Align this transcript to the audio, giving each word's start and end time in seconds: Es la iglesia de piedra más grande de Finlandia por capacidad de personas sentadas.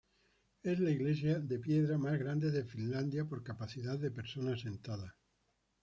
Es 0.63 0.79
la 0.79 0.89
iglesia 0.89 1.37
de 1.39 1.59
piedra 1.59 1.95
más 1.99 2.17
grande 2.17 2.49
de 2.49 2.65
Finlandia 2.65 3.25
por 3.25 3.43
capacidad 3.43 3.99
de 3.99 4.09
personas 4.09 4.61
sentadas. 4.61 5.13